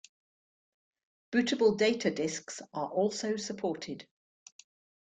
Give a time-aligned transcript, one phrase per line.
[1.31, 4.07] Bootable data discs are also supported.